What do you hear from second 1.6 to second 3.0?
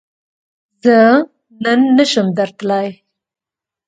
نن نشم درتلای